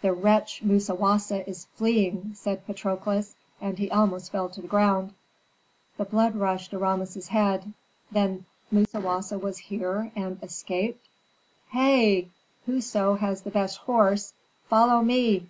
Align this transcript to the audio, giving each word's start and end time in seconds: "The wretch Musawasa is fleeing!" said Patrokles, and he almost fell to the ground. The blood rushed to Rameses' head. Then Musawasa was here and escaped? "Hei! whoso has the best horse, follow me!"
"The 0.00 0.12
wretch 0.12 0.60
Musawasa 0.64 1.46
is 1.46 1.66
fleeing!" 1.76 2.32
said 2.34 2.66
Patrokles, 2.66 3.36
and 3.60 3.78
he 3.78 3.88
almost 3.92 4.32
fell 4.32 4.48
to 4.48 4.60
the 4.60 4.66
ground. 4.66 5.14
The 5.96 6.04
blood 6.04 6.34
rushed 6.34 6.72
to 6.72 6.78
Rameses' 6.80 7.28
head. 7.28 7.72
Then 8.10 8.46
Musawasa 8.72 9.38
was 9.38 9.58
here 9.58 10.10
and 10.16 10.42
escaped? 10.42 11.06
"Hei! 11.68 12.26
whoso 12.66 13.14
has 13.14 13.42
the 13.42 13.52
best 13.52 13.78
horse, 13.78 14.34
follow 14.68 15.00
me!" 15.00 15.46